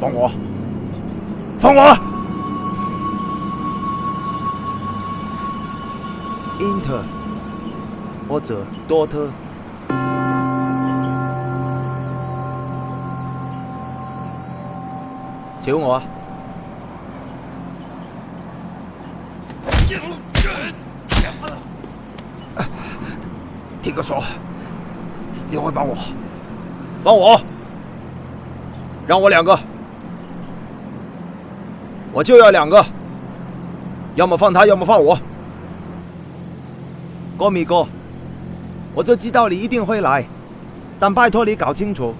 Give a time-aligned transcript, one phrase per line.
[0.00, 0.30] 放我！
[1.58, 1.98] 放我
[6.60, 7.02] ！Inter
[8.28, 9.28] 或者 Daughter，
[15.60, 16.00] 求我！
[23.82, 24.22] 听哥说，
[25.50, 25.96] 你会帮我
[27.02, 27.40] 放我，
[29.06, 29.58] 让我两个，
[32.12, 32.84] 我就要两个，
[34.14, 35.18] 要么放他，要么放我。
[37.36, 37.86] 郭米哥，
[38.94, 40.24] 我就知道你一定会来，
[40.98, 42.14] 但拜托你搞清楚，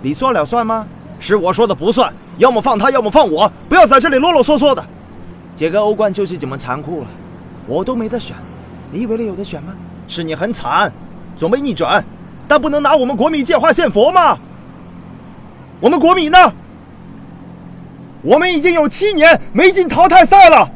[0.00, 0.86] 你说了算吗？
[1.20, 4.84] 是我说的不算，要么放他，要么放我，不要在这里啰啰嗦嗦的。
[5.56, 7.06] 这个欧冠就是这么残酷了，
[7.66, 8.34] 我都没得选，
[8.90, 9.74] 你以为你有得选吗？
[10.08, 10.92] 是你很惨。
[11.34, 12.04] 总被逆转，
[12.46, 14.38] 但不能拿我们国米借花献佛吗！
[15.80, 16.38] 我们国米呢？
[18.22, 20.70] 我们已经有七年没进淘汰赛了。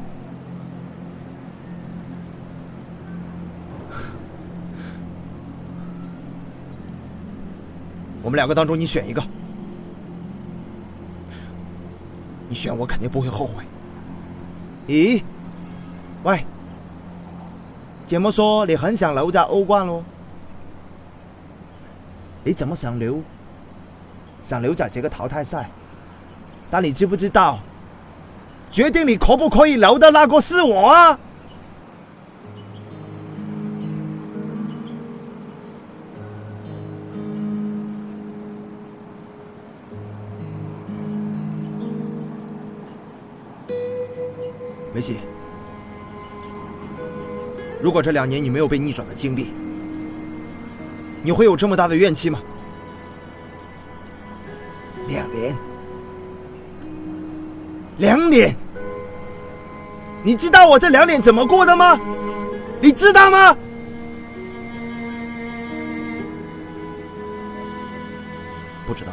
[8.23, 9.23] 我们两个当中，你选一个。
[12.49, 13.63] 你选我，肯定不会后悔。
[14.89, 15.23] 咦？
[16.25, 16.45] 喂？
[18.05, 18.67] 怎么说？
[18.67, 20.03] 你很想留在欧冠喽？
[22.43, 23.23] 你怎么想留？
[24.43, 25.71] 想留在这个淘汰赛？
[26.71, 27.61] 但你知不知道，
[28.71, 31.19] 决定你可不可以留的那个是我啊！
[44.93, 45.19] 梅西，
[47.83, 49.53] 如果这两年你没有被逆转的经历，
[51.23, 52.41] 你会有这么大的怨气吗？
[55.07, 55.55] 两年，
[57.99, 58.55] 两点，
[60.23, 61.99] 你知道我这两点怎么过的吗？
[62.81, 63.57] 你知道吗？
[68.87, 69.13] 不知道。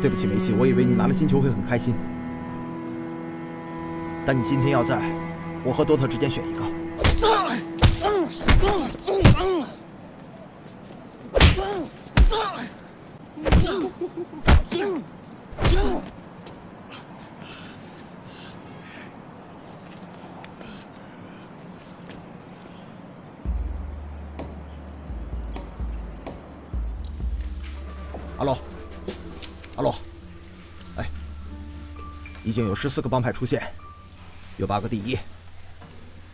[0.00, 1.94] 对不起，梅西，我以为你拿了金球会很开心。
[4.26, 4.98] 但你今天要在
[5.62, 6.64] 我和多特之间选一个。
[28.36, 28.58] 阿罗，
[29.76, 29.94] 阿罗，
[30.96, 31.08] 哎，
[32.42, 33.62] 已经有十四个帮派出现。
[34.56, 35.16] 有八个第一，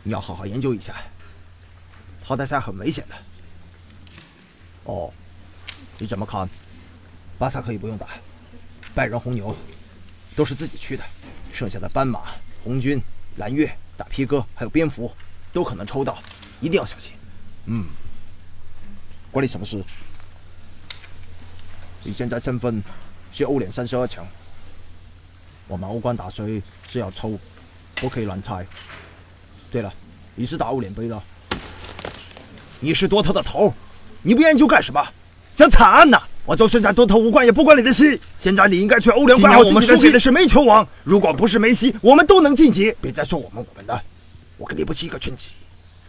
[0.03, 0.95] 你要好好研究一下。
[2.23, 3.15] 淘汰赛很危险的。
[4.85, 5.13] 哦，
[5.99, 6.49] 你怎么看？
[7.41, 8.07] 巴萨可以不用打，
[8.95, 9.57] 拜仁、红牛
[10.37, 11.03] 都是自己去的，
[11.55, 12.21] 剩下的斑马、
[12.63, 13.01] 红军、
[13.39, 15.11] 蓝月、大皮哥还有蝙蝠
[15.51, 16.23] 都可能抽到，
[16.61, 17.15] 一定要小心。
[17.65, 17.87] 嗯，
[19.33, 19.83] 关你什么事？
[22.05, 22.83] 你现在身份
[23.33, 24.23] 是欧联三十二强，
[25.67, 27.41] 我们欧冠打谁是要抽。
[27.95, 28.67] 不可以乱猜。
[29.71, 29.91] 对了，
[30.35, 31.23] 你是打欧联杯的，
[32.81, 33.73] 你是多特的头，
[34.21, 35.03] 你不研究干什么？
[35.55, 36.23] 想惨案呐！
[36.47, 38.19] 我就算在多特无冠，也不关你的事。
[38.39, 40.11] 现在你应该去欧联管好自己的事。
[40.11, 42.95] 的是煤球王，如果不是梅西，我们都能晋级。
[43.01, 44.01] 别再说我们我们的，
[44.57, 45.49] 我跟你不是一个圈子。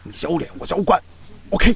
[0.03, 0.99] 你是欧联，我是欧冠
[1.51, 1.75] ，OK。